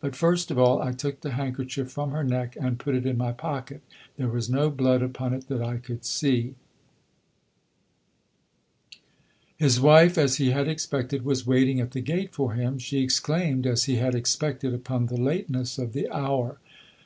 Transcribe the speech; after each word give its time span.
But 0.00 0.16
first 0.16 0.50
of 0.50 0.58
all 0.58 0.80
I 0.80 0.92
took 0.92 1.20
the 1.20 1.32
handkerchief 1.32 1.90
from 1.90 2.10
her 2.12 2.24
neck 2.24 2.56
and 2.58 2.78
put 2.78 2.94
it 2.94 3.04
in 3.04 3.18
my 3.18 3.32
pocket. 3.32 3.82
There 4.16 4.30
was 4.30 4.48
no 4.48 4.70
blood 4.70 5.02
upon 5.02 5.34
it, 5.34 5.46
that 5.48 5.60
I 5.60 5.76
could 5.76 6.06
see." 6.06 6.54
His 9.58 9.78
wife, 9.78 10.16
as 10.16 10.36
he 10.36 10.52
had 10.52 10.68
expected, 10.68 11.22
was 11.22 11.46
waiting 11.46 11.80
at 11.80 11.90
the 11.90 12.00
gate 12.00 12.32
for 12.32 12.54
him. 12.54 12.78
She 12.78 13.02
exclaimed, 13.04 13.66
as 13.66 13.84
he 13.84 13.96
had 13.96 14.14
expected, 14.14 14.72
upon 14.72 15.04
the 15.04 15.20
lateness 15.20 15.76
of 15.76 15.92
the 15.92 16.08
hour. 16.10 16.58